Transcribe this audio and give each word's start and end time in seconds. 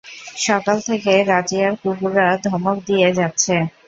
সকাল 0.39 0.77
থেকে 0.87 1.11
রাজিয়ার 1.25 1.73
কুকুরা 1.81 2.27
ধমক 2.45 2.77
দিয়ে 2.87 3.09
যাচ্ছে। 3.17 3.55